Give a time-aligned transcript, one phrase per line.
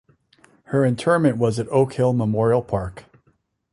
[0.63, 3.05] Her interment was at Oak Hill Memorial Park.